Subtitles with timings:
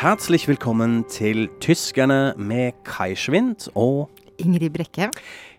[0.00, 4.08] Herzlich willkommen til Tyskerne med Kai Schwind og
[4.40, 5.10] Ingrid Brekke.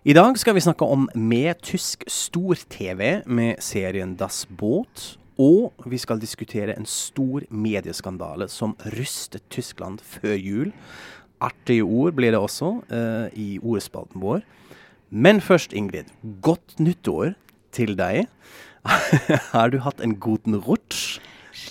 [0.02, 5.14] I dag skal vi snakke om med tysk stor-TV med serien Das Boot.
[5.38, 10.72] Og vi skal diskutere en stor medieskandale som rystet Tyskland før jul.
[11.38, 14.42] Artige ord blir det også uh, i ordspalten vår.
[15.10, 16.10] Men først, Ingrid.
[16.42, 17.36] Godt nyttår
[17.70, 18.26] til deg.
[19.54, 21.20] Har du hatt en guten rutsch?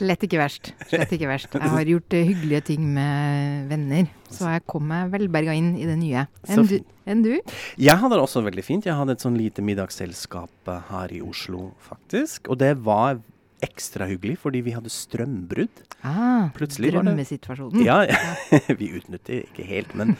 [0.02, 0.72] Slett ikke verst.
[0.90, 1.54] Slett ikke verst.
[1.54, 5.86] Jeg har gjort eh, hyggelige ting med venner, så jeg kom meg velberga inn i
[5.86, 6.24] det nye.
[6.50, 6.80] Enn du?
[7.06, 7.36] Enn du?
[7.78, 8.88] Jeg hadde det også veldig fint.
[8.90, 12.50] Jeg hadde et sånn lite middagsselskap eh, her i Oslo, faktisk.
[12.50, 13.22] Og det var
[13.62, 15.84] ekstra hyggelig, fordi vi hadde strømbrudd.
[16.04, 17.84] Ah, Plutselig drømmesituasjonen.
[17.86, 18.00] Ja,
[18.80, 20.16] vi utnytter ikke helt, men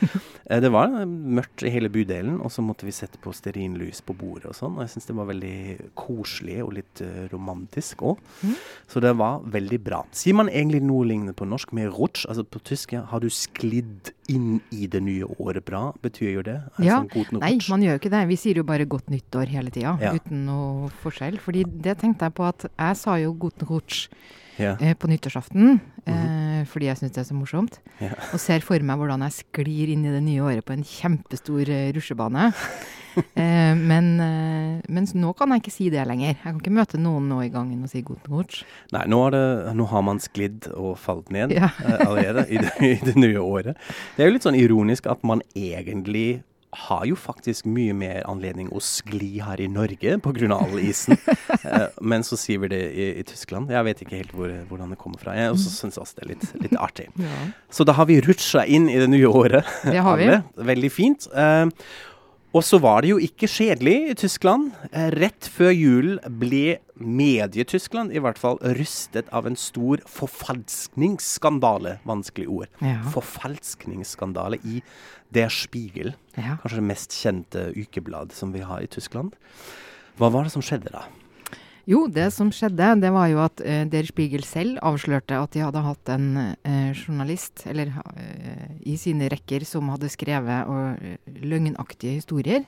[0.46, 2.38] eh, det var mørkt i hele bydelen.
[2.42, 4.76] Og så måtte vi sette på stearinlys på bordet og sånn.
[4.78, 5.56] Og jeg syns det var veldig
[5.98, 8.22] koselig og litt eh, romantisk òg.
[8.46, 8.54] Mm.
[8.94, 10.02] Så det var veldig bra.
[10.14, 12.26] Sier man egentlig noe lignende på norsk med rutsch?
[12.30, 15.88] Altså på tysk, ja, har du sklidd inn i det nye året bra?
[16.04, 16.58] Betyr jo det?
[16.76, 17.68] Altså, Ja, Nei, rutsch.
[17.74, 18.22] man gjør jo ikke det.
[18.30, 20.12] Vi sier jo bare 'godt nyttår' hele tida, Ja.
[20.14, 21.38] uten noe forskjell.
[21.42, 24.08] Fordi det tenkte jeg på at jeg sa jo 'guten rutsch'
[24.58, 24.76] Ja.
[24.80, 27.78] eh, på nyttårsaften, eh, fordi jeg syns det er så morsomt.
[28.00, 28.12] Ja.
[28.34, 31.68] Og ser for meg hvordan jeg sklir inn i det nye året på en kjempestor
[31.72, 32.52] eh, rusjebane.
[33.36, 36.34] eh, men, eh, mens nå kan jeg ikke si det lenger.
[36.36, 38.62] Jeg kan ikke møte noen nå i gangen og si 'guten rutsch'.
[38.92, 41.70] Nei, nå, det, nå har man sklidd og falt ned Ja.
[41.84, 43.76] eh, allerede i det, i det nye året.
[44.16, 46.42] Det er jo litt sånn ironisk at man egentlig
[46.72, 50.48] har jo faktisk mye mer anledning å skli her i Norge pga.
[50.56, 51.18] all isen.
[51.62, 53.70] Eh, men så sier vi det i, i Tyskland.
[53.70, 55.34] Jeg vet ikke helt hvor, hvordan det kommer fra.
[55.36, 57.04] Jeg også syns også det er litt, litt artig.
[57.22, 57.42] Ja.
[57.70, 59.68] Så da har vi rutsja inn i det nye året.
[59.86, 60.26] Det har vi.
[60.72, 61.28] Veldig fint.
[61.30, 61.70] Eh,
[62.52, 64.72] og så var det jo ikke kjedelig i Tyskland.
[64.90, 71.96] Eh, rett før julen ble Medie-Tyskland i hvert fall rystet av en stor forfalskningsskandale.
[72.08, 72.68] Vanskelig ord.
[72.84, 72.98] Ja.
[73.14, 74.82] Forfalskningsskandale i
[75.32, 76.14] Der Spiegel.
[76.36, 76.58] Ja.
[76.62, 79.34] Kanskje det mest kjente ukeblad som vi har i Tyskland.
[80.20, 81.06] Hva var det som skjedde da?
[81.88, 85.64] Jo, det som skjedde, det var jo at uh, Der Spiegel selv avslørte at de
[85.64, 90.70] hadde hatt en uh, journalist eller, uh, i sine rekker som hadde skrevet
[91.42, 92.62] løgnaktige historier.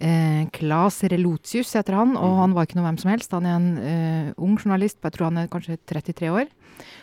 [0.00, 3.34] Eh, Claes Relotius heter han, og han var ikke noe hvem som helst.
[3.36, 6.48] Han er en eh, ung journalist, jeg tror han er kanskje 33 år,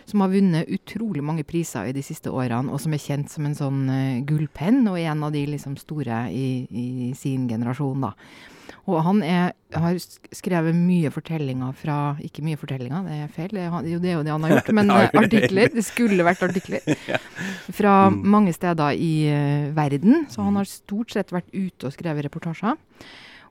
[0.10, 3.46] som har vunnet utrolig mange priser i de siste årene, og som er kjent som
[3.46, 8.08] en sånn eh, gullpenn, og er en av de liksom store i, i sin generasjon,
[8.10, 8.16] da.
[8.88, 9.98] Og han er, har
[10.32, 13.50] skrevet mye fortellinger fra Ikke mye fortellinger, det er feil.
[13.52, 14.74] Det er, jo, det er jo det han har gjort.
[14.80, 15.72] Men artikler.
[15.76, 16.84] Det skulle vært artikler.
[17.80, 18.22] Fra Mm.
[18.32, 20.26] mange steder i uh, verden.
[20.32, 22.78] Så han har stort sett vært ute og skrevet reportasjer.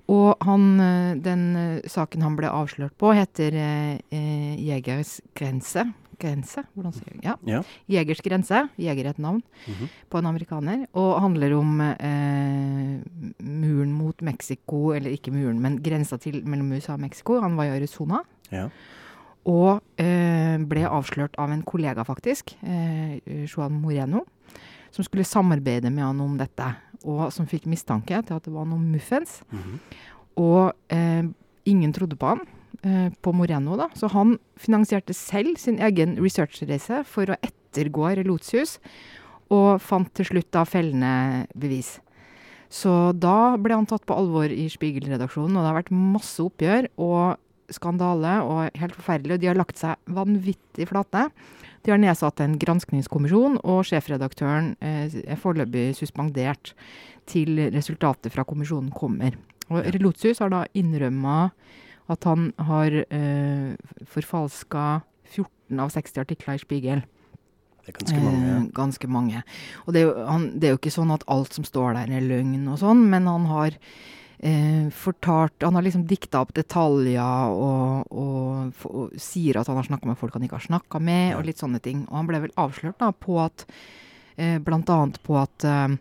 [0.09, 5.83] Og han, eh, den eh, saken han ble avslørt på, heter eh, Jegers grense.
[6.19, 6.65] Grense?
[6.75, 7.35] Hvordan sier jeg Ja.
[7.47, 7.63] Ja.
[7.89, 8.69] Jegers grense.
[8.79, 9.89] Jeger er et navn Mhm.
[10.11, 10.87] på en amerikaner.
[10.95, 13.01] Og handler om eh,
[13.43, 17.41] muren mot Mexico, eller ikke muren, men grensa til mellom USA og Mexico.
[17.41, 18.23] Han var i Arizona.
[18.53, 18.69] Ja.
[19.47, 24.25] Og eh, ble avslørt av en kollega, faktisk, eh, Juan Moreno,
[24.91, 26.75] som skulle samarbeide med han om dette.
[27.05, 29.43] Og som fikk mistanke til at det var noe muffens.
[29.53, 29.81] Mhm.
[30.39, 31.23] Og eh,
[31.67, 32.41] ingen trodde på han,
[32.83, 33.89] eh, på Moreno, da.
[33.97, 38.77] Så han finansierte selv sin egen researchreise for å ettergå Relotius,
[39.53, 41.97] og fant til slutt da fellende bevis.
[42.73, 46.89] Så da ble han tatt på alvor i Spiegel-redaksjonen, og det har vært masse oppgjør
[46.99, 47.37] og
[47.73, 49.37] skandale og helt forferdelig.
[49.37, 51.29] Og de har lagt seg vanvittig flate.
[51.87, 56.75] De har nedsatt en granskningskommisjon, og sjefredaktøren eh, er foreløpig suspendert
[57.31, 59.39] til resultatet fra kommisjonen kommer.
[59.71, 61.51] Og Relotius har da innrømma
[62.13, 63.75] at han har eh,
[64.13, 64.87] forfalska
[65.33, 67.01] 14 av 60 artikler i Spiegel.
[67.87, 68.51] Det er ganske mange.
[68.51, 69.43] Eh, ganske mange.
[69.87, 72.15] Og det er, jo, han, det er jo ikke sånn at alt som står der
[72.19, 73.77] er løgn og sånn, men han har
[74.39, 77.23] eh, fortalt Han har liksom dikta opp detaljer
[77.55, 81.01] og, og, og, og sier at han har snakka med folk han ikke har snakka
[81.03, 81.39] med, Ja.
[81.39, 82.05] og litt sånne ting.
[82.11, 83.67] Og han ble vel avslørt da på at
[84.37, 85.97] eh, Blant annet på at eh,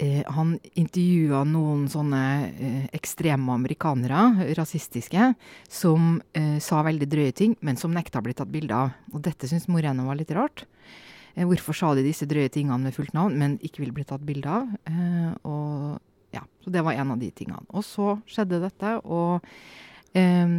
[0.00, 5.32] eh, han intervjua noen sånne eh, ekstreme amerikanere, rasistiske,
[5.68, 8.96] som eh, sa veldig drøye ting, men som nekta å bli tatt bilde av.
[9.12, 10.64] Og dette syns Moreno var litt rart.
[11.34, 14.24] Eh, hvorfor sa de disse drøye tingene med fullt navn, men ikke ville bli tatt
[14.26, 14.72] bilde av?
[14.90, 17.62] Eh, og ja, så det var en av de tingene.
[17.74, 19.44] Og så skjedde dette, og
[20.14, 20.54] eh,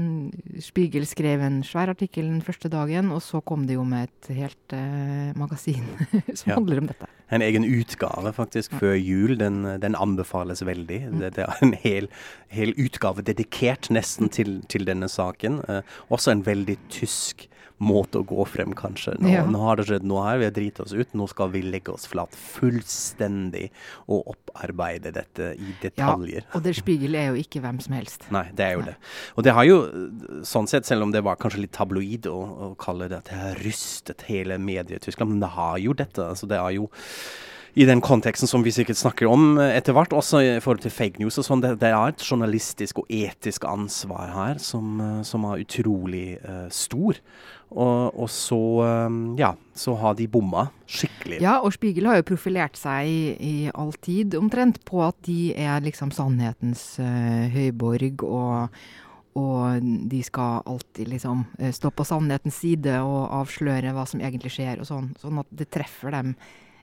[0.62, 4.31] Spiegel skrev en svær artikkel den første dagen, og så kom det jo med et
[4.38, 5.83] helt eh, magasin
[6.38, 6.56] som Ja.
[6.59, 7.09] handler om dette.
[7.31, 9.38] En egen utgave faktisk før jul.
[9.39, 10.98] Den, den anbefales veldig.
[11.19, 12.09] Det, det er en hel,
[12.51, 15.62] hel utgave dedikert nesten til, til denne saken.
[15.69, 15.81] Eh,
[16.12, 17.48] også en veldig tysk
[17.81, 19.15] måte å gå frem, kanskje.
[19.19, 19.43] Nå, Ja.
[19.49, 21.13] nå har det skjedd noe her, vi har driti oss ut.
[21.17, 23.69] Nå skal vi legge oss flat fullstendig
[24.07, 26.43] og opparbeide dette i detaljer.
[26.45, 28.27] Ja, Og Der Spiegel er jo ikke hvem som helst.
[28.31, 28.91] Nei, det er jo Nei.
[28.91, 28.95] det.
[29.37, 29.79] Og det har jo,
[30.47, 32.37] sånn sett, selv om det var kanskje litt tabloid å,
[32.71, 35.93] å kalle det at det har rystet hele mediet i Tyskland, men det har jo
[35.93, 36.21] dette.
[36.21, 36.89] altså Det har jo
[37.73, 40.94] i den konteksten som vi sikkert snakker om eh, etter hvert, også i forhold til
[40.94, 45.19] fake news og sånn, det, det er et journalistisk og etisk ansvar her som, eh,
[45.27, 47.19] som er utrolig uh, stor.
[47.71, 48.59] Og, og så,
[49.07, 51.38] um, ja, så har de bomma skikkelig.
[51.39, 55.53] Ja, og Spiegel har jo profilert seg i, i all tid omtrent på at de
[55.56, 58.81] er liksom sannhetens uh, høyborg, og,
[59.39, 64.83] og de skal alltid liksom stå på sannhetens side og avsløre hva som egentlig skjer,
[64.83, 65.07] og sånn.
[65.24, 66.35] Sånn at det treffer dem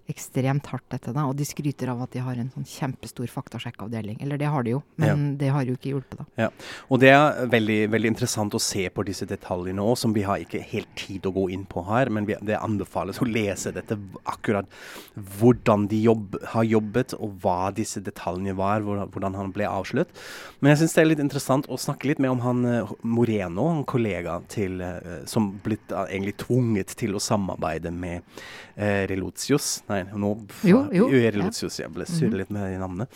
[0.08, 4.20] ekstremt hardt, etter deg, Og de skryter av at de har en sånn kjempestor faktasjekkavdeling.
[4.25, 6.26] Eller det har de jo, men det har jo ikke hjulpet, da.
[6.46, 6.49] Ja.
[6.88, 10.40] Og det er veldig, veldig interessant å se på disse detaljene òg, som vi har
[10.43, 12.12] ikke helt tid å gå inn på her.
[12.14, 14.69] Men vi, det anbefales å lese dette akkurat
[15.38, 20.12] hvordan de jobb, har jobbet, og hva disse detaljene var, hvordan, han ble avslørt.
[20.60, 23.69] Men jeg syns det er litt interessant å snakke litt mer om han eh, Moreno,
[23.72, 28.22] en kollega til, eh, som blitt eh, egentlig tvunget til å samarbeide med
[28.76, 29.82] eh, Relotius.
[29.90, 30.32] Nei, nå
[30.64, 31.68] Jo, jo, litt ja.
[31.84, 32.36] Jeg ble Mhm.
[32.38, 33.08] litt med navnet.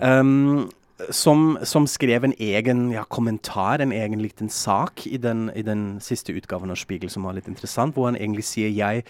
[0.00, 0.70] Um,
[1.12, 6.00] som, som skrev en egen ja, kommentar, en egen liten sak, i den, i den
[6.00, 9.04] siste utgaven av Spiegel som var litt interessant, hvor han egentlig sier jeg,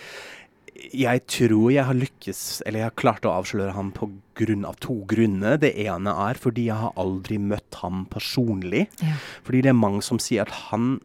[0.92, 4.76] jeg tror jeg har lykkes, eller jeg har klart å avsløre ham på grunn av
[4.82, 5.56] to grunner.
[5.62, 8.86] Det ene er fordi jeg har aldri møtt ham personlig.
[9.00, 9.14] Ja.
[9.46, 10.98] Fordi det er mange som sier at han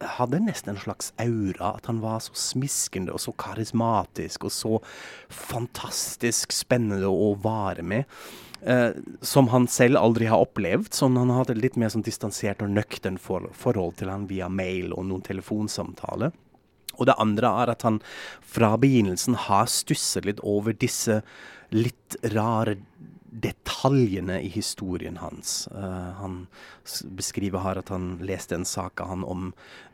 [0.00, 1.74] hadde nesten en slags aura.
[1.76, 4.76] At han var så smiskende og så karismatisk og så
[5.28, 8.04] fantastisk spennende å vare med.
[8.62, 8.90] Eh,
[9.24, 10.92] som han selv aldri har opplevd.
[10.94, 14.92] Sånn han hadde litt mer sånn distansert og nøktern for, forhold til han via mail
[14.92, 16.34] og noen telefonsamtaler.
[16.98, 18.00] Og det andre er at han
[18.44, 21.22] fra begynnelsen har stusset litt over disse
[21.72, 22.76] litt rare
[23.30, 25.68] detaljene i historien hans.
[25.70, 26.46] Uh, han
[27.14, 29.44] beskriver her at han leste en sak av han om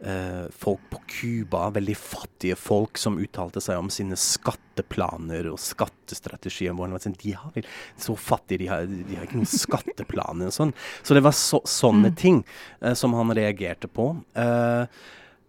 [0.00, 6.72] uh, folk på Cuba, veldig fattige folk, som uttalte seg om sine skatteplaner og skattestrategier.
[6.72, 7.68] Hvor han var sånn, de har
[8.00, 10.74] så fattige, de har, de har ikke noen skatteplaner og sånn.
[11.04, 12.16] Så det var så, sånne Mm.
[12.16, 12.42] ting
[12.80, 14.12] uh, som han reagerte på.
[14.38, 14.86] Eh,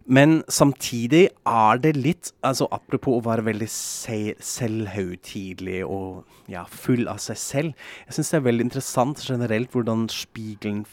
[0.08, 7.04] men samtidig er det litt altså Apropos å være veldig se selvhøytidelig og ja, full
[7.12, 7.88] av seg selv.
[8.06, 10.86] Jeg syns det er veldig interessant generelt hvordan Spiegelen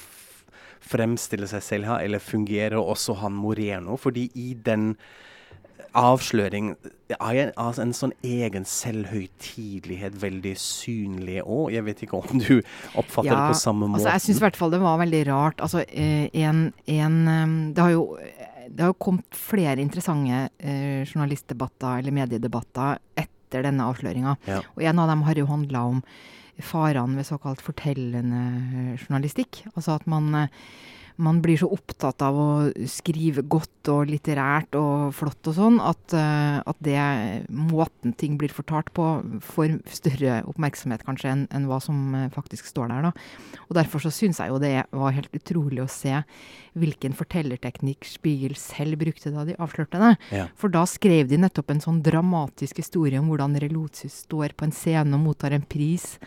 [0.85, 3.95] fremstiller seg selv her, eller fungerer, og også han Moreno.
[3.97, 4.94] Fordi i den
[5.95, 6.73] avsløring
[7.15, 11.69] er en, altså en sånn egen selvhøytidelighet veldig synlig òg.
[11.73, 12.57] Jeg vet ikke om du
[13.00, 14.03] oppfatter det på samme måte?
[14.03, 15.63] Altså, jeg syns i hvert fall det var veldig rart.
[15.63, 18.03] Altså, eh, en, en eh, Det har jo
[18.69, 24.35] det har kommet flere interessante eh, journalistdebatter eller mediedebatter etter denne avsløringa.
[24.50, 24.62] Ja.
[24.75, 26.01] Og en av dem har jo handla om
[26.63, 29.63] farene ved såkalt fortellende journalistikk.
[29.75, 30.48] Altså at man, eh,
[31.22, 32.48] man blir så opptatt av å
[32.91, 36.98] skrive godt og litterært og flott og sånn, at, eh, at det
[37.50, 39.07] måten ting blir fortalt på,
[39.45, 43.07] får større oppmerksomhet kanskje enn en hva som eh, faktisk står der.
[43.07, 43.13] da.
[43.69, 46.24] Og Derfor så syns jeg jo det var helt utrolig å se
[46.75, 50.12] hvilken fortellerteknikk Spiegel selv brukte da de avslørte det.
[50.36, 50.50] Ja.
[50.60, 54.75] For da skrev de nettopp en sånn dramatisk historie om hvordan Relotius står på en
[54.75, 56.17] scene og mottar en pris.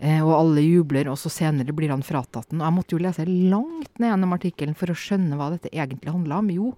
[0.00, 2.62] Eh, og alle jubler, og så senere blir han fratatt den.
[2.62, 6.14] Og jeg måtte jo lese langt ned gjennom artikkelen for å skjønne hva dette egentlig
[6.14, 6.48] handla om.
[6.54, 6.72] Jo,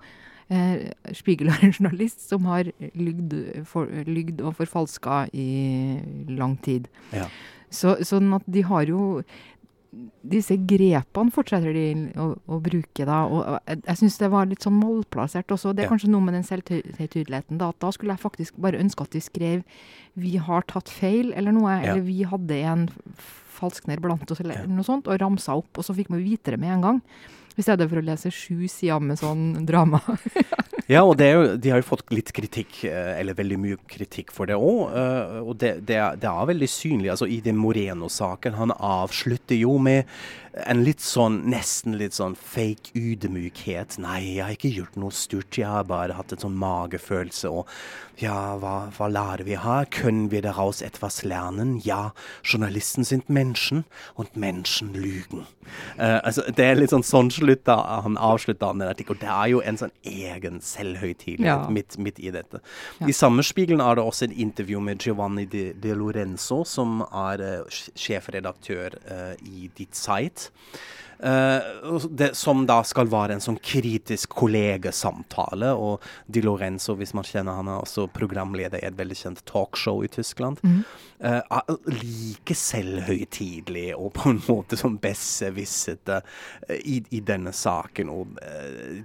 [0.51, 3.37] eh, Spiegel er en journalist som har lygd,
[3.71, 5.49] for, lygd og forfalska i
[6.35, 6.91] lang tid.
[7.15, 7.29] Ja.
[7.73, 9.23] Så, sånn at de har jo
[10.25, 13.19] disse grepene fortsetter de å, å bruke, da.
[13.29, 15.75] Og jeg, syns det var litt sånn målplassert også.
[15.77, 15.93] Det er Ja.
[15.93, 17.59] kanskje noe med den selvtydeligheten.
[17.61, 19.65] Da, at da skulle jeg faktisk bare ønske at de skrev
[20.17, 21.69] 'vi har tatt feil', eller noe.
[21.83, 21.93] Ja.
[21.93, 22.89] Eller 'vi hadde en
[23.53, 24.67] falskner blant oss', eller Ja.
[24.67, 25.07] noe sånt.
[25.07, 27.03] Og ramsa opp, og så fikk man vite det med en gang.
[27.57, 30.03] I stedet for å lese sju sider med sånn drama.
[30.91, 34.51] Ja, og jo, de har jo fått litt kritikk, eh, eller veldig mye kritikk for
[34.51, 34.91] det òg.
[35.41, 37.13] Og det, det, er, det er veldig synlig.
[37.15, 40.11] altså I den Moreno-saken, han avslutter jo med
[40.53, 43.97] en litt sånn, nesten litt sånn fake ydmykhet.
[44.03, 47.49] Nei, jeg har ikke gjort noe stort, jeg har bare hatt en sånn magefølelse.
[47.49, 47.71] Og
[48.21, 49.87] ja, hva, hva lærer vi her?
[49.91, 51.79] Können wir daraus etwas lernen?
[51.85, 52.13] Ja,
[52.45, 55.47] journalisten sind Menschen, und Menschen lügen.
[55.97, 59.23] Uh, altså, det er litt sånn sånn slutt da han avslutter den artikkelen.
[59.23, 61.71] Det er jo en sånn egen selvhøytidelighet Ja.
[61.71, 62.61] midt, midt i dette.
[63.01, 63.09] Ja.
[63.09, 67.41] I samme Spiegelen er det også et intervju med Giovanni De, De Lorenzo, som er
[67.41, 70.42] uh, sjefredaktør uh, i Ditt Site.
[71.23, 75.73] Og det, som da skal være en sånn kritisk kollegesamtale.
[75.79, 80.03] Og Di Lorenzo, hvis man kjenner han, er også programleder i et veldig kjent talkshow
[80.03, 80.59] i Tyskland.
[80.67, 80.83] Mm.
[81.23, 88.11] er like selvhøytidelig og på en måte som besserwissete uh, i, i denne saken.
[88.11, 88.27] Og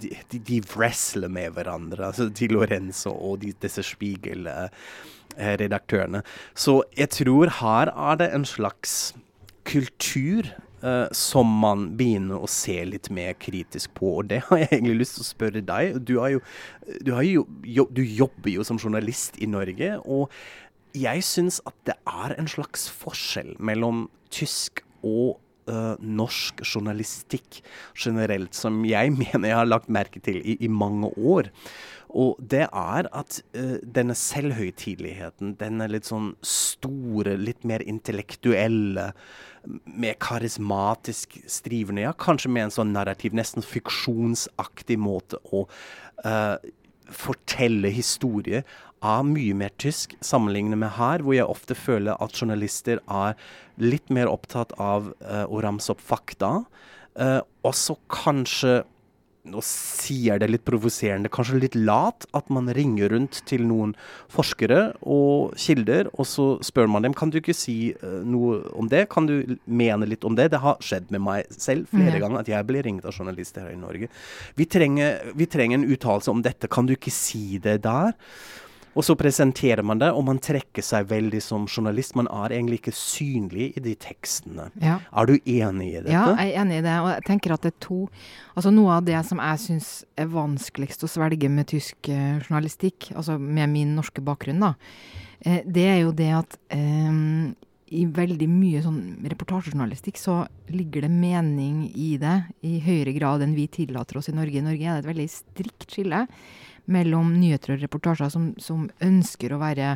[0.01, 6.25] de, de, de wrestler med hverandre, altså Di Lorenzo og de, disse Spiegel-redaktørene.
[6.57, 9.13] Så jeg tror her er det en slags
[9.67, 10.47] kultur
[10.83, 14.17] eh, som man begynner å se litt mer kritisk på.
[14.21, 15.99] Og det har jeg egentlig lyst til å spørre deg.
[16.07, 16.43] Du, jo,
[17.01, 19.97] du, jo, jo, du jobber jo som journalist i Norge.
[20.05, 20.31] og
[20.97, 25.37] jeg syns at det er en slags forskjell mellom tysk og
[25.69, 27.61] uh, norsk journalistikk
[27.97, 31.51] generelt, som jeg mener jeg har lagt merke til i, i mange år.
[32.15, 39.11] Og det er at uh, denne selvhøytideligheten, denne litt sånn store, litt mer intellektuelle,
[39.85, 45.65] mer karismatisk strivende, ja, kanskje med en sånn narrativ, nesten fiksjonsaktig måte å
[46.23, 46.55] uh,
[47.07, 48.63] fortelle historie
[49.05, 53.37] er mye mer tysk sammenlignet med her, hvor jeg ofte føler at journalister er
[53.77, 56.51] litt mer opptatt av uh, å ramse opp fakta.
[57.17, 58.81] Uh, også kanskje
[59.47, 63.93] nå sier det litt provoserende, kanskje litt lat, at man ringer rundt til noen
[64.33, 68.89] forskere og kilder, og så spør man dem kan du ikke si eh, noe om
[68.91, 70.49] det, kan du mene litt om det?
[70.53, 72.23] Det har skjedd med meg selv flere Ja.
[72.25, 74.09] ganger at jeg blir ringt av journalister her i Norge.
[74.55, 78.13] Vi trenger, vi trenger en uttalelse om dette, kan du ikke si det der?
[78.97, 82.15] Og så presenterer man det, og man trekker seg veldig som journalist.
[82.17, 84.71] Man er egentlig ikke synlig i de tekstene.
[84.81, 84.97] Ja.
[85.13, 86.15] Er du enig i dette?
[86.15, 86.95] Ja, jeg er enig i det.
[87.03, 87.99] Og jeg tenker at det er to
[88.57, 93.11] Altså Noe av det som jeg syns er vanskeligst å svelge med tysk eh, journalistikk,
[93.13, 94.71] altså med min norske bakgrunn, da,
[95.45, 97.19] eh, det er jo det at eh,
[97.87, 100.39] i veldig mye sånn reportasjejournalistikk så
[100.73, 104.57] ligger det mening i det i høyere grad enn vi tillater oss i Norge.
[104.57, 106.25] I Norge er det et veldig strikt skille
[106.91, 109.95] mellom nyheter og reportasjer som, som ønsker å være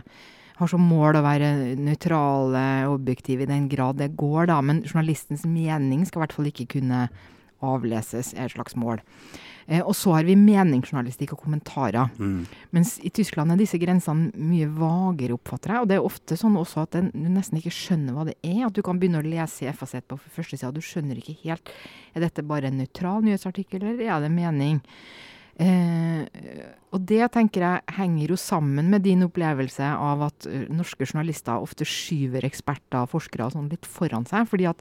[0.61, 4.59] har som mål å være nøytrale og objektive i den grad det går, da.
[4.61, 7.07] Men journalistens mening skal i hvert fall ikke kunne
[7.65, 9.01] avleses, er et slags mål.
[9.67, 12.09] Eh, og så har vi meningsjournalistikk og kommentarer.
[12.17, 12.45] Mm.
[12.75, 15.83] Mens i Tyskland er disse grensene mye vagere, oppfatter jeg.
[15.83, 18.63] Og det er ofte sånn også at den, du nesten ikke skjønner hva det er.
[18.67, 21.73] At du kan begynne å lese i FAZ på første sida, du skjønner ikke helt
[22.15, 24.81] Er dette bare en nøytral nyhetsartikkel, eller er det mening?
[25.59, 26.23] Eh,
[26.91, 31.61] og det tenker jeg henger jo sammen med din opplevelse av at eh, norske journalister
[31.61, 34.47] ofte skyver eksperter og forskere og sånn litt foran seg.
[34.47, 34.79] fordi at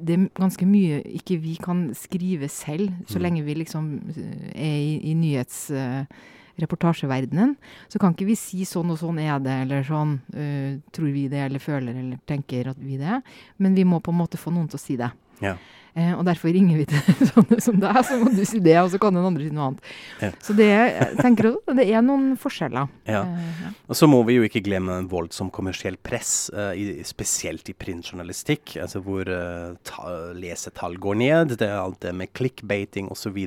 [0.00, 3.22] det er ganske mye ikke vi kan skrive selv, så Mm.
[3.22, 7.50] lenge vi liksom eh, er i, i nyhetsreportasjeverdenen.
[7.50, 7.56] Uh,
[7.88, 11.28] så kan ikke vi si sånn og sånn er det, eller sånn uh, tror vi
[11.28, 13.22] det, eller føler eller tenker at vi det.
[13.58, 15.10] Men vi må på en måte få noen til å si det.
[15.40, 15.56] Ja.
[15.94, 18.90] Eh, og derfor ringer vi til sånne som deg, så må du si det, og
[18.92, 19.88] så kan den andre si noe annet.
[20.22, 20.30] Ja.
[20.44, 20.70] Så det,
[21.18, 22.90] tenker at det er noen forskjeller.
[23.10, 23.24] Ja.
[23.24, 23.72] Eh, ja.
[23.90, 27.76] Og så må vi jo ikke glemme en voldsom kommersiell press, eh, i, spesielt i
[27.76, 31.56] printjournalistikk, altså hvor eh, ta, lesetall går ned.
[31.58, 33.40] Det er alt det med clickbaiting osv.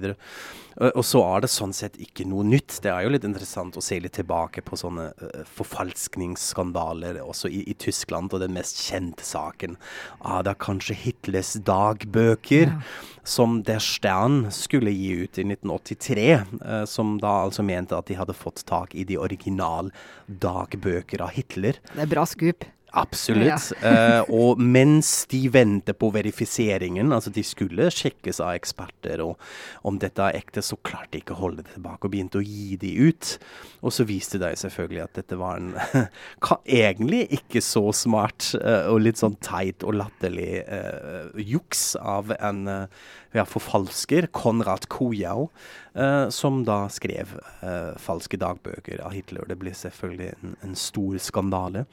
[0.73, 2.79] Uh, og så er det sånn sett ikke noe nytt.
[2.83, 7.61] Det er jo litt interessant å se litt tilbake på sånne eh, forfalskningsskandaler også i,
[7.69, 8.33] i Tyskland.
[8.33, 9.77] Og den mest kjente saken
[10.43, 12.32] det er kanskje Hitlers dagbøker
[12.67, 12.81] Ja.
[13.23, 16.31] som Der Stern skulle gi ut i 1983,
[16.65, 19.91] eh, som da altså mente at de hadde fått tak i de original
[20.27, 21.79] dagbøker av Hitler.
[21.93, 22.67] Det er bra skup.
[22.93, 23.71] Absolutt.
[23.83, 29.41] Eh, og mens de venter på verifiseringen, altså de skulle sjekkes av eksperter, og
[29.87, 32.45] om dette er ekte, så klarte de ikke å holde det tilbake og begynte å
[32.45, 33.33] gi de ut.
[33.83, 35.73] Og så viste det seg selvfølgelig at dette var en
[36.83, 42.63] egentlig ikke så smart uh, og litt sånn teit og latterlig uh, juks av en
[43.33, 45.49] ja, forfalsker, Konrad Kojau,
[46.33, 47.31] som da skrev
[48.01, 49.47] falske dagbøker av Hitler.
[49.49, 51.83] Det ble selvfølgelig en, en stor skandale.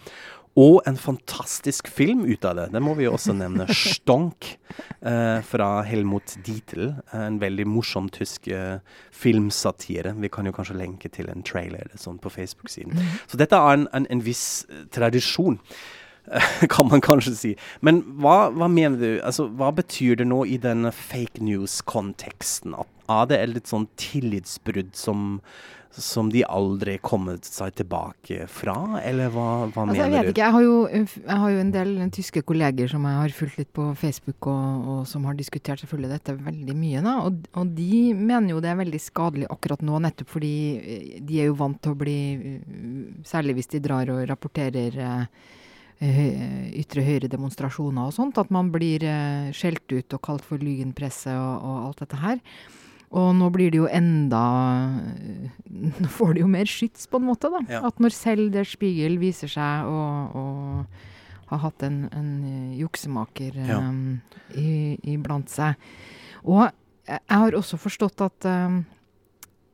[0.58, 2.64] Og en fantastisk film ut av det.
[2.74, 3.68] Det må vi også nevne.
[3.70, 4.56] 'Stonk'
[5.00, 6.90] eh, fra Helmut Dietl.
[7.14, 8.80] En veldig morsom tysk eh,
[9.14, 10.14] filmsatire.
[10.18, 12.98] Vi kan jo kanskje lenke til en trailer eller sånn på Facebook-siden.
[13.30, 15.60] Så dette er en, en, en viss eh, tradisjon.
[16.32, 17.54] eh, Kan man kanskje si.
[17.80, 19.10] Men hva, hva mener du?
[19.22, 23.88] Altså, hva betyr det nå i denne fake news-konteksten at, er det et litt sånn
[24.00, 25.38] tillitsbrudd som
[25.90, 30.30] som de aldri kommet seg tilbake fra, eller hva, hva altså, mener jeg vet du?
[30.30, 30.44] Ikke.
[30.44, 30.74] Jeg har, jo,
[31.18, 34.90] jeg har jo en del tyske kolleger som jeg har fulgt litt på Facebook, og,
[34.92, 37.02] og som har diskutert selvfølgelig dette veldig mye.
[37.06, 37.14] Da.
[37.26, 41.40] Og, og, de mener jo det er veldig skadelig akkurat nå, nettopp fordi eh, de
[41.42, 42.76] er jo vant til å bli eh,
[43.26, 46.28] Særlig hvis de drar og rapporterer eh,
[46.80, 49.02] ytre høyre-demonstrasjoner og sånt, at man blir
[49.56, 52.40] skjelt ut og kalt for lygenpresse og, og alt dette her.
[53.10, 54.40] Og nå blir det jo enda
[55.66, 57.50] Nå får de jo mer skyts, på en måte.
[57.50, 57.62] da.
[57.70, 57.80] Ja.
[57.88, 60.44] At når selv Der Spiegel viser seg å, å
[61.50, 62.30] ha hatt en, en
[62.78, 63.80] juksemaker ja.
[63.82, 64.20] um,
[64.54, 65.74] iblant seg.
[66.46, 66.68] Og
[67.10, 68.84] jeg har også forstått at um,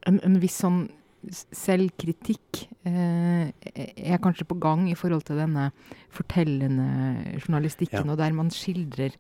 [0.09, 0.87] en, en, viss sånn
[1.33, 5.71] selvkritikk eh, er kanskje på gang i forhold til denne
[6.15, 8.13] fortellende journalistikken, ja.
[8.13, 9.17] og der man skildrer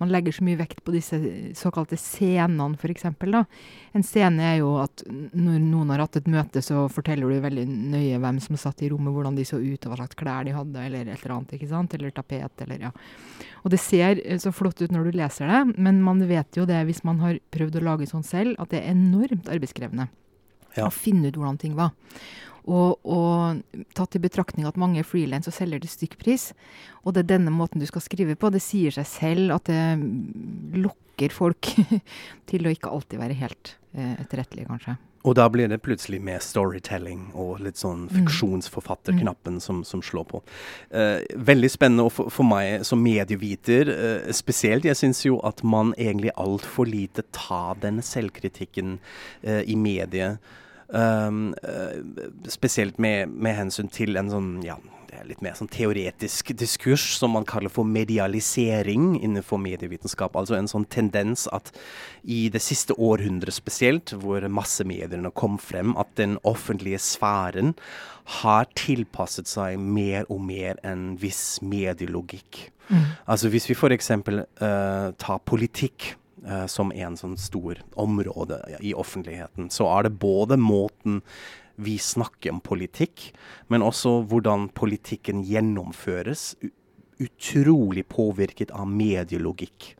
[0.00, 1.16] Man legger så mye vekt på disse
[1.54, 3.04] såkalte scenene, f.eks.
[3.94, 7.66] En scene er jo at når noen har hatt et møte, så forteller du veldig
[7.70, 10.56] nøye hvem som satt i rommet, hvordan de så ut, og hva slags klær de
[10.56, 11.54] hadde, eller et eller annet.
[11.54, 11.94] ikke sant?
[11.94, 12.90] Eller tapet, eller ja.
[13.62, 16.82] Og det ser så flott ut når du leser det, men man vet jo det
[16.90, 20.10] hvis man har prøvd å lage sånn selv, at det er enormt arbeidskrevende
[20.76, 20.88] ja.
[20.88, 21.94] og finne ut hvordan ting var.
[22.64, 23.60] Og, og
[23.96, 26.52] tatt i betraktning at mange er frilans og selger til stykkpris,
[27.04, 30.80] og det er denne måten du skal skrive på, det sier seg selv at det
[30.80, 31.74] lokker folk
[32.50, 34.96] til å ikke alltid være helt eh, etterrettelige, kanskje.
[35.24, 38.12] Og da blir det plutselig mer storytelling og litt sånn mm.
[38.12, 40.40] fiksjonsforfatterknappen som, som, slår på.
[40.92, 44.84] Eh, veldig spennende for, for, meg som medieviter eh, spesielt.
[44.84, 48.98] Jeg syns jo at man egentlig altfor lite tar denne selvkritikken
[49.46, 50.44] uh, i mediet.
[50.88, 51.54] Um,
[52.48, 54.76] spesielt med, med, hensyn til en sånn ja,
[55.28, 60.36] litt mer sånn teoretisk diskurs som man kaller for medialisering innenfor medievitenskap.
[60.36, 61.72] Altså en sånn tendens at
[62.22, 67.74] i det siste århundret spesielt, hvor massemediene kom frem, at den offentlige sfæren
[68.40, 72.68] har tilpasset seg mer og mer en viss medielogikk.
[72.88, 73.06] Mm.
[73.30, 74.10] Altså hvis vi f.eks.
[74.12, 76.14] Uh, tar politikk
[76.46, 81.22] uh, som en sånn stor område i offentligheten, så er det både måten
[81.74, 83.32] vi snakker om politikk,
[83.72, 86.52] men også hvordan politikken gjennomføres.
[87.22, 89.94] Utrolig påvirket av medielogikk.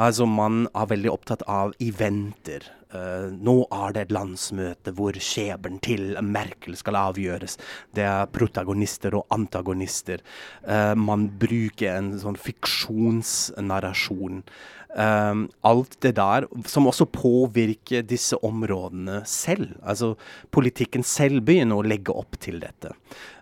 [0.00, 2.64] Altså Man er veldig opptatt av eventer.
[2.90, 7.56] Uh, nå er det et landsmøte hvor skjebnen til Merkel skal avgjøres.
[7.94, 10.24] Det er protagonister og antagonister.
[10.66, 14.44] Uh, man bruker en sånn fiksjonsnarrasjon.
[14.90, 19.76] Um, alt det der som også påvirker disse områdene selv.
[19.86, 20.16] Altså
[20.50, 22.90] politikken selv begynner å legge opp til dette.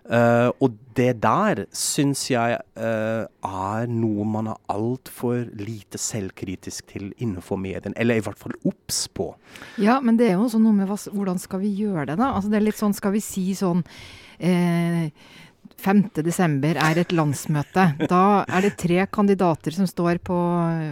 [0.05, 7.09] Uh, og det der syns jeg uh, er noe man er altfor lite selvkritisk til
[7.17, 9.31] innenfor medien, eller i hvert fall obs på.
[9.79, 12.33] Ja, men det er jo også noe med hva, hvordan skal vi gjøre det, da?
[12.35, 13.83] Altså det er litt sånn, skal vi si sånn
[14.37, 15.09] eh,
[15.79, 16.75] 5.12.
[16.75, 17.85] er et landsmøte.
[18.11, 20.37] Da er det tre kandidater som står på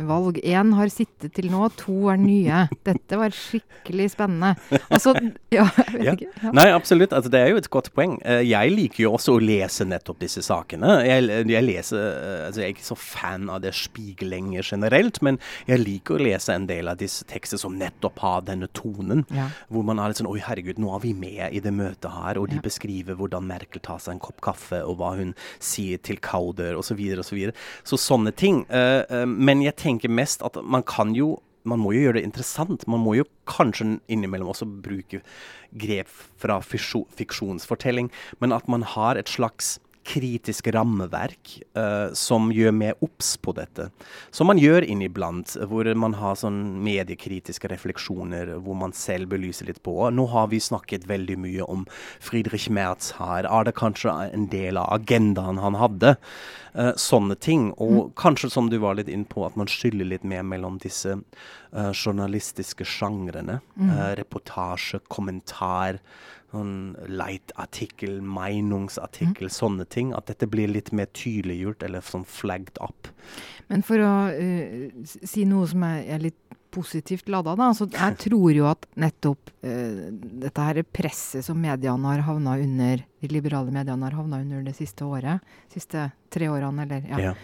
[0.08, 0.40] valg.
[0.44, 2.64] Én har sittet til nå, to er nye.
[2.88, 4.56] Dette var skikkelig spennende.
[4.88, 5.14] Altså,
[5.54, 6.16] ja, jeg vet ja.
[6.16, 6.32] ikke.
[6.44, 6.54] Ja.
[6.56, 7.16] Nei, absolutt.
[7.16, 8.18] Altså, det er jo et godt poeng.
[8.24, 11.00] Eh, jeg liker jo også å lese nettopp disse sakene.
[11.08, 15.22] Jeg, jeg leser, eh, altså, jeg er ikke så fan av det Spiegel lenger generelt,
[15.26, 19.26] men jeg liker å lese en del av disse tekster som nettopp har denne tonen.
[19.36, 19.50] Ja.
[19.74, 22.40] Hvor man er litt sånn Oi, herregud, nå er vi med i det møtet her,
[22.42, 26.22] og de beskriver hvordan Merkel tar seg en kopp kaffe og hva hun sier til
[26.24, 26.88] Kauder osv.
[26.88, 28.64] Så, videre, og så, så sånne ting.
[28.72, 31.38] Uh, uh, men jeg tenker mest at man kan jo
[31.68, 32.86] man må jo gjøre det interessant.
[32.88, 35.20] Man må jo kanskje innimellom også bruke
[35.76, 36.08] grep
[36.40, 38.08] fra fiksjonsfortelling,
[38.40, 39.76] men at man har et slags
[40.08, 43.90] kritisk rammeverk uh, som gjør mer obs på dette.
[44.32, 49.82] Som man gjør inniblant, hvor man har sånn mediekritiske refleksjoner, hvor man selv belyser litt
[49.86, 49.96] på.
[50.14, 51.86] Nå har vi snakket veldig mye om
[52.24, 53.48] Friedrich Merz her.
[53.48, 56.16] Er det kanskje en del av agendaen han hadde?
[56.78, 57.72] Uh, sånne ting.
[57.76, 58.16] Og mm.
[58.20, 61.92] kanskje, som du var litt inn på, at man skylder litt mer mellom disse uh,
[61.92, 63.60] journalistiske sjangrene.
[63.78, 63.92] Mm.
[64.18, 66.00] reportasje, kommentar
[66.54, 69.54] sånn light-artikkel, meiningsartikkel, mm.
[69.54, 70.14] sånne ting.
[70.16, 73.10] At dette blir litt mer tydeliggjort, eller sånn flagged up.
[73.72, 76.40] Men for å uh, si noe som er, er litt
[76.72, 77.72] positivt lada, da.
[77.76, 80.04] Så jeg tror jo at nettopp uh,
[80.48, 84.78] dette her presset som mediene har havna under, de liberale mediene har havna under det
[84.78, 87.32] siste året, siste tre årene, eller ja.
[87.32, 87.40] ja.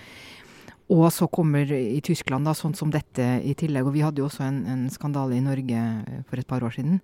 [0.94, 3.88] Og så kommer i Tyskland da, sånn som dette i tillegg.
[3.88, 5.80] Og vi hadde jo også en, en skandale i Norge
[6.28, 7.00] for et par år siden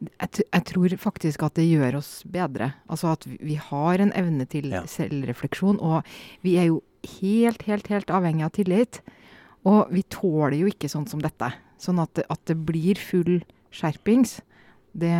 [0.00, 2.72] jeg, jeg, tror faktisk at det gjør oss bedre.
[2.90, 4.84] Altså at vi har en evne til ja.
[4.88, 5.80] selvrefleksjon.
[5.80, 6.06] Og
[6.46, 6.80] vi er jo
[7.20, 9.02] helt, helt, helt avhengig av tillit.
[9.68, 11.52] Og vi tåler jo ikke sånn som dette.
[11.80, 13.40] Sånn at at det blir full
[13.74, 14.40] skjerpings.
[14.90, 15.18] Det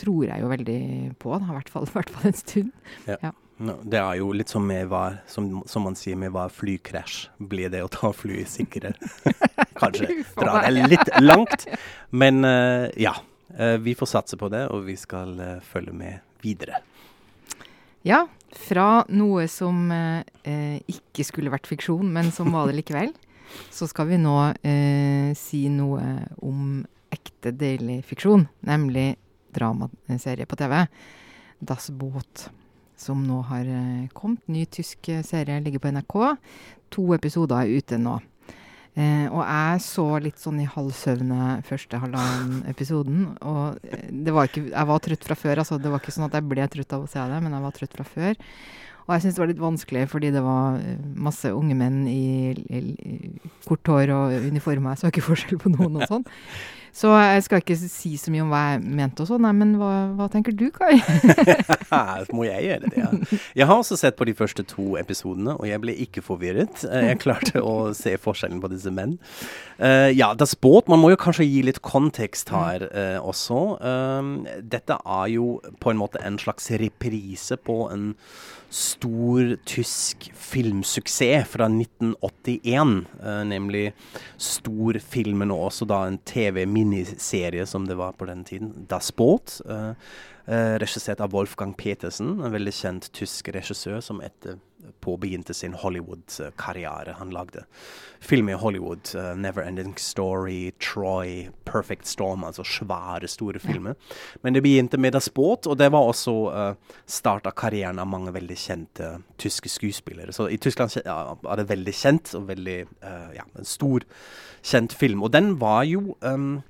[0.00, 0.80] tror jeg jo veldig
[1.22, 2.72] på, det i hvert fall, vært hvert en stund.
[3.06, 3.20] Ja.
[3.28, 3.36] ja.
[3.58, 7.24] No, det er jo litt som med hva, som, som, man sier med hva flykrasj.
[7.50, 8.92] Blir det å ta flyet sikre?
[9.80, 11.66] Kanskje dra det litt langt.
[12.14, 13.16] Men uh, ja,
[13.80, 16.82] vi får satse på det, og vi skal uh, følge med videre.
[18.04, 23.10] Ja, fra noe som ikke skulle vært fiksjon, men som var det likevel,
[23.76, 24.36] så skal vi nå
[25.36, 26.04] si noe
[26.44, 26.78] om
[27.12, 29.10] ekte deilig fiksjon, nemlig
[29.56, 30.78] dramaserie på TV.
[31.58, 32.46] Das Boot
[32.98, 34.42] som nå har eh, kommet.
[34.46, 36.16] Ny tysk eh, serie ligger på NRK.
[36.94, 38.18] To episoder er ute nå.
[38.98, 43.28] Eh, og jeg så litt sånn i halv søvne første halvannen episoden.
[43.46, 45.62] Og eh, det var ikke, jeg var trøtt fra før.
[45.62, 47.66] altså Det var ikke sånn at jeg ble trøtt av å se det, men jeg
[47.66, 48.40] var trøtt fra før.
[49.06, 50.80] Og jeg syntes det var litt vanskelig fordi det var
[51.16, 54.96] masse unge menn i, i, i kort hår og uniformer.
[54.96, 56.26] Jeg så ikke forskjell på noen og sånn.
[56.98, 59.90] Så jeg skal ikke si så mye om hva jeg mente og sånn, men hva,
[60.18, 60.98] hva, tenker du, Kai?
[62.34, 63.38] Må jeg gjøre det, ja.
[63.60, 66.82] Jeg har også sett på de første to episodene, og jeg ble ikke forvirret.
[66.88, 69.14] Eh, jeg klarte å se forskjellen på disse menn.
[69.78, 70.90] Uh, ja, det er sport.
[70.90, 73.62] man må jo kanskje gi litt kontekst her uh, også.
[73.78, 78.14] Um, dette er jo på en måte en slags reprise på en
[78.70, 83.06] stor tysk filmsuksess fra 1981.
[83.22, 83.92] Uh, nemlig
[84.36, 86.18] storfilmen og også da en
[86.88, 88.86] TV-miniserie som det var på den tiden.
[88.88, 89.60] Das Boot.
[89.66, 89.92] Uh,
[90.48, 94.58] uh, regissert av Wolfgang Petersen, en veldig kjent tysk regissør som etter
[95.02, 97.16] påbegynte sin Hollywood-karriere.
[97.18, 97.64] Han lagde
[98.20, 99.10] filmer i Hollywood.
[99.14, 103.94] Uh, 'Never Ending Story', 'Troy', 'Perfect Storm', altså svære, store filmer.
[104.42, 106.74] Men det begynte med Das Boot, og det var også
[107.06, 110.32] start av karrieren av mange veldig kjente tyske skuespillere.
[110.32, 112.86] Så i Tyskland ja, er det veldig kjent, og veldig
[113.34, 114.04] ja, en stor,
[114.62, 115.22] kjent film.
[115.22, 116.62] Og den var jo um,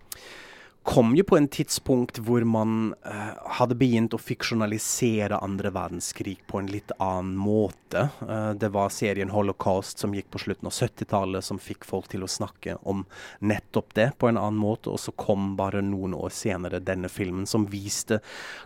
[0.89, 6.63] kom jo på en tidspunkt hvor man uh, hadde begynt å fiksjonalisere andre verdenskrig på
[6.63, 8.07] en litt annen måte.
[8.23, 12.25] Uh, det var serien Holocaust som gikk på slutten av 70-tallet, som fikk folk til
[12.25, 13.05] å snakke om
[13.45, 14.89] nettopp det på en annen måte.
[14.89, 18.23] Og så kom bare noen år senere denne filmen, som viste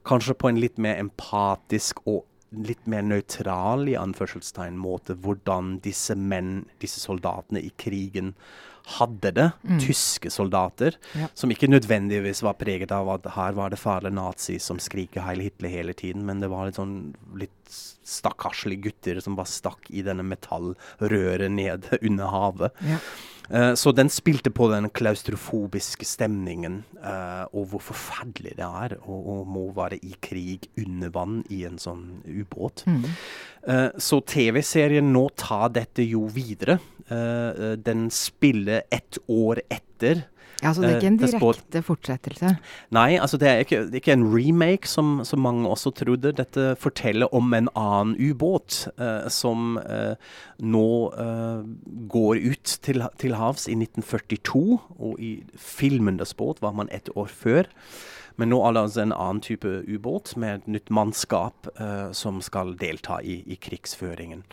[0.06, 6.14] kanskje på en litt mer empatisk og litt mer nøytral i anførselstegn måte hvordan disse
[6.14, 8.37] menn, disse soldatene i krigen,
[8.99, 9.49] hadde det.
[9.62, 9.81] Mm.
[9.81, 10.97] Tyske soldater.
[11.18, 11.29] Ja.
[11.35, 15.45] Som ikke nødvendigvis var preget av at her var det farlige nazi som skriker Heil
[15.45, 16.97] Hitler hele tiden, men det var litt sånn
[17.38, 17.57] litt
[18.05, 22.83] stakkarslige gutter som bare stakk i denne metallrøret ned under havet.
[22.87, 22.99] Ja.
[23.53, 29.18] Uh, så den spilte på den klaustrofobiske stemningen, uh, og hvor forferdelig det er å,
[29.18, 32.87] å, må være i krig under vann i en sånn ubåt.
[32.87, 33.03] Mm.
[33.66, 36.79] Uh, så TV-serien nå tar dette jo videre.
[37.08, 40.22] Den spiller ett år etter
[40.62, 42.50] ja, Så det er ikke en eh, direkte fortsettelse?
[42.94, 46.30] Nei, altså det er ikke, det er ikke en remake, som, som, mange også trodde.
[46.38, 50.14] Dette forteller om en annen ubåt uh, som uh,
[50.62, 50.86] nå
[51.18, 51.66] uh,
[52.14, 54.78] går ut til, til, havs i 1942.
[55.02, 57.66] Og i filmen båt var man ett år før.
[58.38, 61.68] Men nå er det altså en annen type ubåt med et nytt mannskap
[62.16, 64.46] som skal delta i, i krigsføringen.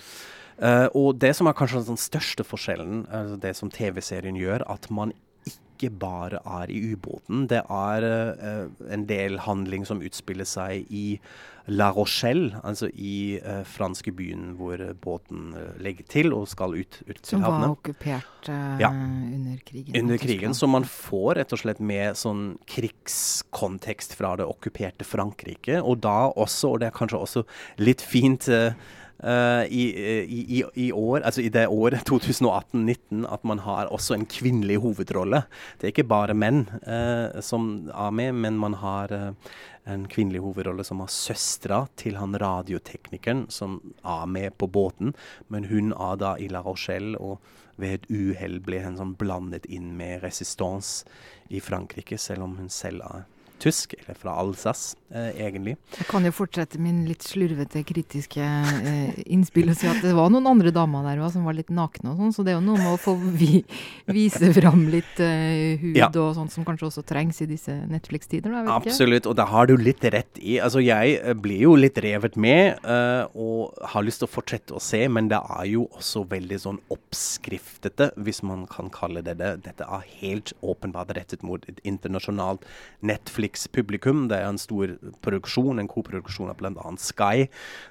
[0.59, 4.89] Uh, og det som er kanskje den største forskjellen, altså det som TV-serien gjør, at
[4.91, 5.15] man
[5.47, 7.45] ikke bare er i ubåten.
[7.47, 11.21] Det er uh, en del handling som utspiller seg i
[11.69, 17.23] La Rochelle, altså i uh, franske byen hvor båten legger til og skal ut, ut
[17.23, 17.45] til havna.
[17.45, 18.51] Som var okkupert
[18.83, 18.91] ja.
[18.91, 19.95] under krigen?
[20.01, 25.79] Under krigen, Så man får rett og slett med sånn krigskontekst fra det okkuperte Frankrike.
[25.79, 27.47] Og da også, og det er kanskje også
[27.79, 28.73] litt fint Uh,
[29.19, 29.83] i,
[30.23, 35.41] i, i, år, altså i det året 2018-19 at man har også en kvinnelig hovedrolle.
[35.77, 39.51] Det er ikke bare menn uh, som er med, men man har uh,
[39.89, 45.15] en kvinnelig hovedrolle som har søstera til han radioteknikeren som er med på båten.
[45.47, 47.39] Men hun er da i La Rochelle, og
[47.79, 51.07] ved et uhell ble hun sånn blandet inn med resistance
[51.49, 53.27] i Frankrike, selv om hun selv er
[53.59, 55.75] tysk, eller fra Alsace, eh, egentlig.
[55.97, 60.31] Jeg kan jo fortsette min litt slurvete, kritiske eh, innspill og si at det var
[60.33, 62.65] noen andre damer der også, som var litt nakne og sånn, så det er jo
[62.65, 63.63] noe med å få vi,
[64.09, 66.09] vise fram litt eh, hud ja.
[66.09, 70.03] og sånt som kanskje også trengs i disse Netflix-tider, Absolutt, og det har du litt
[70.03, 70.57] rett i.
[70.63, 74.75] Altså, jeg eh, blir jo litt revet med uh, og har lyst til å fortsette
[74.75, 79.37] å se, men det er jo også veldig sånn oppskriftete, hvis man kan kalle det
[79.41, 79.51] det.
[79.65, 82.65] Dette er helt åpenbart rettet mot et internasjonalt
[83.05, 84.27] Netflix Netflix-publikum.
[84.29, 86.93] Det er en stor produksjon, en koproduksjon av bl.a.
[86.97, 87.47] Sky,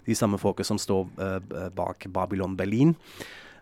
[0.07, 2.97] de samme folka som står uh, bak Babylon Berlin.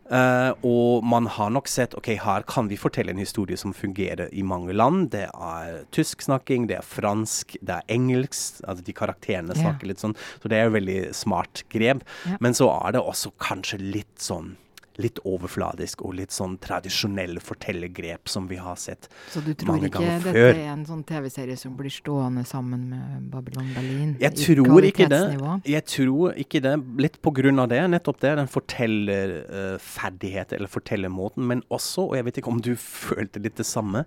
[0.07, 4.29] Uh, og man har nok sett ok, her kan vi fortelle en historie som fungerer
[4.33, 5.11] i mange land.
[5.11, 8.63] Det er tysksnakking, det er fransk, det er engelsk.
[8.69, 9.91] altså De karakterene snakker yeah.
[9.91, 10.15] litt sånn.
[10.43, 12.07] Så det er jo veldig smart grep.
[12.27, 12.39] Yeah.
[12.41, 14.55] Men så er det også kanskje litt sånn
[15.03, 19.43] litt overfladisk og litt sånn tradisjonelle fortellergrep som vi har sett mange ganger før.
[19.43, 23.69] Så du tror ikke dette er en sånn TV-serie som blir stående sammen med Babylon
[23.77, 24.17] Berlin?
[24.23, 25.25] Jeg tror ikke det.
[25.69, 26.75] Jeg tror ikke det.
[27.03, 27.83] Litt på grunn av det.
[27.93, 28.33] Nettopp det.
[28.41, 31.43] Den fortellerferdighet, uh, eller fortellermåten.
[31.47, 32.75] Men også, og jeg vet ikke om du
[33.09, 34.07] følte litt det samme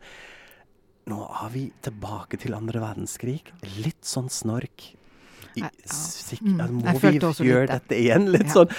[1.10, 3.42] Nå er vi tilbake til andre verdenskrig.
[3.82, 4.99] Litt sånn snork
[5.56, 6.60] Sik mm.
[6.62, 8.28] altså, må vi gjøre dette igjen?
[8.34, 8.72] Litt sånn,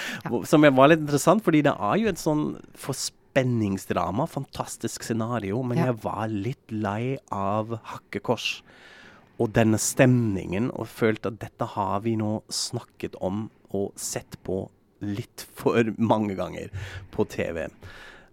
[0.47, 2.45] Som var litt interessant, fordi det er jo et sånn
[2.79, 8.61] forspenningsdrama, fantastisk scenario, men jeg var litt lei av hakkekors.
[9.41, 14.65] Og denne stemningen, og følte at dette har vi nå snakket om og sett på
[15.01, 16.69] litt for mange ganger
[17.13, 17.65] på TV.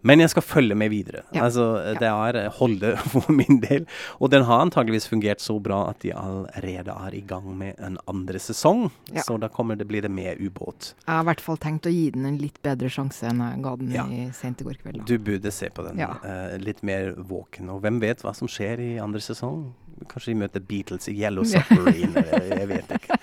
[0.06, 1.24] Men jeg skal følge med videre.
[1.34, 1.44] Ja.
[1.48, 1.64] Altså,
[1.98, 3.86] det er eh, holde for min del.
[4.22, 7.98] Og den har antageligvis fungert så bra at de allerede er i gang med en
[8.10, 8.88] andre sesong.
[9.12, 9.24] Ja.
[9.26, 10.94] Så da kommer det blir det mer ubåt.
[11.06, 13.64] Jeg har i hvert fall tenkt å gi den en litt bedre sjanse enn jeg
[13.66, 14.06] ga den ja.
[14.06, 15.02] i sent i går kveld.
[15.02, 15.08] Da.
[15.10, 15.98] Du burde se på den.
[15.98, 17.72] Uh, litt mer våken.
[17.74, 19.66] Og hvem vet hva som skjer i andre sesong?
[20.08, 23.18] Kanskje de møter Beatles i Yellow Submarine, jeg vet ikke.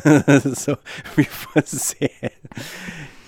[0.62, 0.76] så
[1.16, 2.10] vi får se.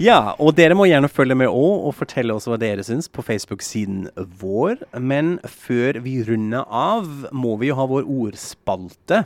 [0.01, 3.25] Ja, og dere må gjerne følge med òg og fortelle oss hva dere syns på
[3.27, 4.07] Facebook-siden
[4.41, 4.81] vår.
[4.97, 9.25] Men før vi runder av, må vi jo ha vår ordspalte.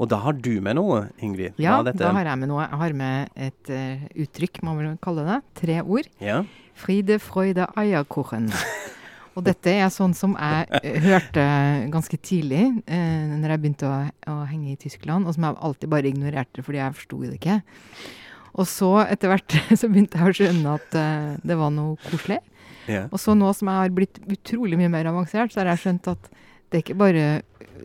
[0.00, 1.58] Og da har du med noe, Ingrid?
[1.60, 2.64] Ja, da har jeg med noe.
[2.64, 5.40] Jeg har med et uh, uttrykk, må vi kalle det.
[5.60, 6.08] Tre ord.
[6.24, 6.40] Ja.
[6.80, 8.48] Friede, freude, eierkuchen.
[9.36, 11.44] Og dette er sånn som jeg uh, hørte
[11.92, 14.00] ganske tidlig uh, når jeg begynte å,
[14.32, 17.60] å, henge i Tyskland, og som jeg alltid bare ignorerte fordi jeg forsto det ikke.
[18.58, 22.40] Og så etter hvert så begynte jeg å skjønne at uh, det var noe koselig.
[22.90, 23.06] Yeah.
[23.12, 26.10] Og så nå som jeg har blitt utrolig mye mer avansert, så har jeg skjønt
[26.10, 26.30] at
[26.70, 27.24] det er ikke bare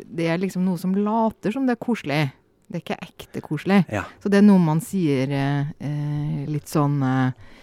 [0.05, 2.23] Det er liksom noe som later som det er koselig.
[2.67, 3.83] Det er ikke ekte koselig.
[3.93, 4.03] Ja.
[4.21, 7.53] Så det er noe man sier uh, litt sånn uh,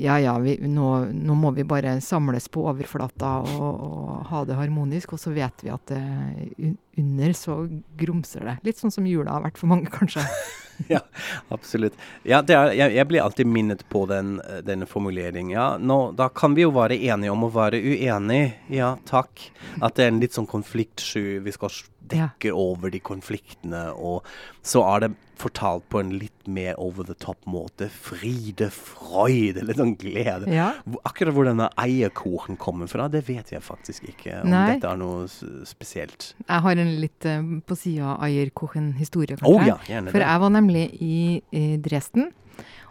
[0.00, 4.58] ja ja, vi, nå, nå, må vi bare samles på overflata og, og, ha det
[4.58, 5.14] harmonisk.
[5.16, 6.64] Og så vet vi at uh,
[7.00, 7.60] under så
[8.00, 8.56] grumser det.
[8.68, 10.24] Litt sånn som jula har vært for mange, kanskje.
[10.94, 11.02] ja,
[11.52, 11.96] absolutt.
[12.22, 15.52] Ja, er, jeg, jeg, blir alltid minnet på den, denne formuleringen.
[15.54, 15.68] Ja,
[16.16, 18.54] da kan vi jo være enige om å være uenige.
[18.72, 19.50] Ja, takk.
[19.80, 21.40] At det er en litt sånn konfliktsky.
[21.44, 21.72] Vi skal
[22.10, 23.88] dekke over de konfliktene.
[23.96, 24.26] Og
[24.66, 27.88] så er det fortalt på en litt mer over the top-måte.
[27.92, 30.50] Fride, freud, litt sånn glede.
[30.52, 30.72] Ja.
[31.08, 34.42] Akkurat hvor denne eierkoren kommer fra, det vet jeg faktisk ikke.
[34.42, 34.66] Om Nei.
[34.74, 35.24] dette er noe
[35.68, 36.32] spesielt.
[36.44, 39.54] Jeg har en litt uh, på sida av eierkoren-historie, kanskje.
[39.54, 41.22] Oh, ja, gjerne For jeg var nemlig i,
[41.56, 42.30] i Dresden.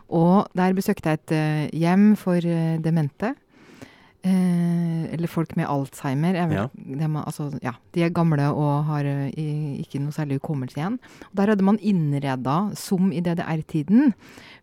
[0.10, 3.36] Og der besøkte jeg et uh, hjem for uh, demente.
[4.19, 6.36] Eh, eller folk med Alzheimer.
[6.36, 6.65] Vel, ja.
[6.75, 9.47] De, altså, ja, de er gamle og har i,
[9.79, 10.97] ikke noe særlig hukommelse igjen.
[11.29, 14.13] Og der hadde man innreda, som i DDR-tiden,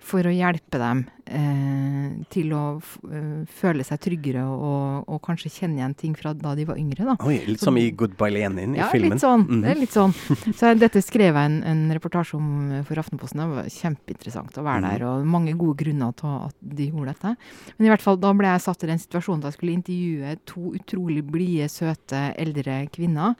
[0.02, 5.80] for å hjelpe dem eh, til å uh, føle seg tryggere og, og, kanskje kjenne
[5.80, 7.06] igjen ting fra da de var yngre.
[7.08, 7.16] Da.
[7.26, 9.16] Oi, litt så, som i 'Goodbye Lenin' i ja, filmen?
[9.16, 10.12] Litt sånn, mm det er litt sånn.
[10.58, 12.48] Så dette skrev jeg en, en reportasje om
[12.86, 13.42] for Aftenposten.
[13.42, 17.14] Det var kjempeinteressant å være mm der, og mange gode grunner til at de gjorde
[17.14, 17.32] dette.
[17.76, 20.36] Men i hvert fall, da ble jeg satt i den situasjonen da jeg skulle intervjue
[20.46, 23.34] to utrolig blide, søte, eldre kvinner.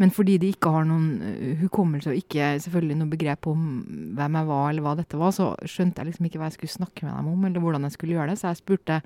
[0.00, 3.66] Men fordi de ikke har noen hukommelse og ikke selvfølgelig noe begrep om
[4.16, 6.78] hvem jeg var eller hva dette var, så skjønte jeg liksom ikke hva jeg skulle
[6.78, 7.44] snakke med dem om.
[7.44, 9.00] eller hvordan jeg skulle gjøre det, så jeg spurte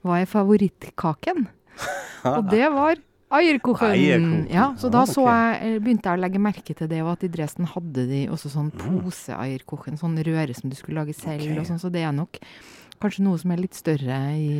[0.00, 1.46] hva er favorittkaken?
[2.36, 3.00] og det var
[3.30, 4.48] Eierkuchen.
[4.50, 7.22] Ja, så da så jeg, eh, begynte jeg å legge merke til det, og at
[7.22, 8.80] i Dresden hadde de også sånn mm.
[8.80, 11.60] pose-eierkuchen, sånn røre som du skulle lage selv, okay.
[11.60, 12.40] og sånn, så det er nok
[13.02, 14.50] kanskje noe som er litt større i,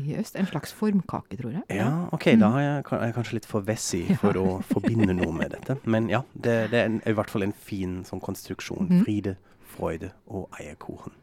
[0.00, 0.38] i, øst.
[0.40, 1.64] En slags formkake, tror jeg.
[1.78, 2.30] Ja, OK.
[2.34, 2.42] Mm.
[2.44, 4.42] Da er jeg, er jeg, kanskje litt for vessig for ja.
[4.42, 5.78] å forbinde noe med dette.
[5.84, 8.90] Men ja, det, det er en, i hvert fall en fin sånn konstruksjon.
[8.90, 9.02] Mm.
[9.06, 9.36] Fride,
[9.76, 11.16] freude og eierkuchen.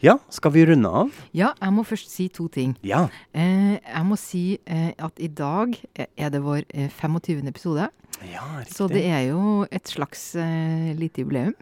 [0.00, 1.10] Ja, skal vi runde av?
[1.36, 2.72] Ja, jeg må først si to ting.
[2.86, 3.02] Ja.
[3.36, 7.42] Eh, jeg må si eh, at i dag er det vår eh, 25.
[7.50, 7.90] episode.
[8.24, 8.76] Ja, riktig.
[8.78, 11.52] Så det er jo et slags eh, lite jubileum.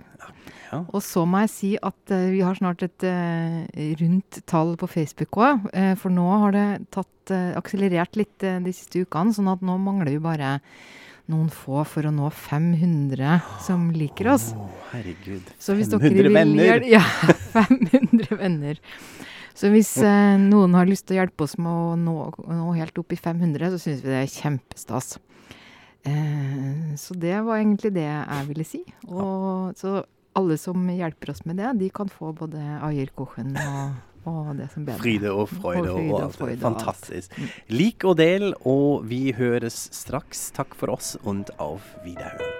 [0.69, 0.85] Ja.
[0.93, 4.91] Og så må jeg si at eh, vi har snart et eh, rundt tall på
[4.91, 5.67] Facebook òg.
[5.99, 10.23] for nå har det tatt, akselerert litt de siste ukene, sånn at nå mangler vi
[10.23, 10.55] bare
[11.29, 14.51] noen få for å nå 500 som liker oss.
[14.57, 15.51] Oh, herregud.
[15.61, 16.85] 500 venner!
[16.97, 17.03] Ja,
[17.53, 18.81] 500 venner.
[19.59, 23.01] Så hvis eh, noen har lyst til å hjelpe oss med å nå, nå helt
[23.01, 25.17] opp i 500, så syns vi det er kjempestas.
[26.07, 28.85] Eh, så det var egentlig det jeg ville si.
[29.11, 29.99] Og så
[30.39, 33.97] alle som hjelper oss med det, de kan få både eierkochen og
[34.29, 35.01] Og det som bedre.
[35.03, 36.85] Friede og freude og, fride og alt freude og alt.
[36.85, 37.41] Fantastisk.
[37.73, 40.51] Lik og del, og vi høres straks.
[40.57, 42.58] Takk for oss, und auf Wiederhören.